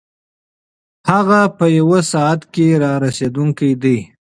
هغه 1.11 1.39
په 1.57 1.65
یوه 1.79 1.99
ساعت 2.11 2.41
کې 2.53 2.67
رارسېدونکی 2.83 3.71
دی. 3.83 3.97